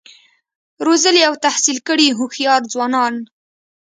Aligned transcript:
روزلي 0.85 1.21
او 1.29 1.33
تحصیل 1.45 1.77
کړي 1.87 2.07
هوښیار 2.17 2.61
ځوانان 2.73 3.13